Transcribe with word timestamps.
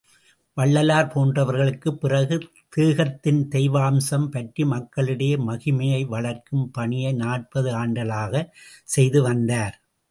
வள்ளலார் 0.57 1.11
போன்றவர்களுக்குப் 1.13 1.99
பிறகு 1.99 2.37
தேகத்தின் 2.69 3.47
தெய்வாம்சம் 3.51 4.27
பற்றி 4.27 4.65
மக்களிடையே 4.65 5.35
மகிமையை 5.35 6.05
வளர்க்கும் 6.05 6.71
பணியை 6.71 7.13
நாற்பது 7.13 7.71
ஆண்டுகளாகச் 7.73 8.51
செய்து 8.87 9.21
வந்தார். 9.21 9.77